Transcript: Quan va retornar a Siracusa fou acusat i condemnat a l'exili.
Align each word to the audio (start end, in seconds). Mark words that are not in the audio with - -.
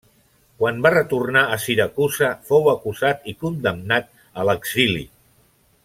Quan 0.61 0.79
va 0.85 0.91
retornar 0.93 1.43
a 1.47 1.59
Siracusa 1.65 2.31
fou 2.53 2.71
acusat 2.73 3.31
i 3.33 3.35
condemnat 3.45 4.11
a 4.45 4.49
l'exili. 4.51 5.07